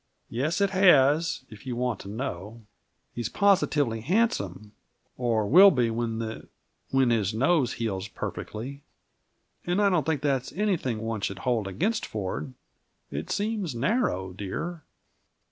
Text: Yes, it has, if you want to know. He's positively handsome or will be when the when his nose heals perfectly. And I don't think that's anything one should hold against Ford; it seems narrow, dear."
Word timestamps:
Yes, 0.31 0.61
it 0.61 0.71
has, 0.71 1.43
if 1.51 1.67
you 1.67 1.75
want 1.75 1.99
to 1.99 2.07
know. 2.07 2.63
He's 3.13 3.29
positively 3.29 4.01
handsome 4.01 4.71
or 5.15 5.45
will 5.45 5.69
be 5.69 5.91
when 5.91 6.17
the 6.17 6.47
when 6.89 7.11
his 7.11 7.35
nose 7.35 7.73
heals 7.73 8.07
perfectly. 8.07 8.81
And 9.67 9.79
I 9.79 9.91
don't 9.91 10.03
think 10.07 10.21
that's 10.23 10.51
anything 10.53 11.01
one 11.01 11.21
should 11.21 11.37
hold 11.45 11.67
against 11.67 12.07
Ford; 12.07 12.55
it 13.11 13.29
seems 13.29 13.75
narrow, 13.75 14.33
dear." 14.33 14.81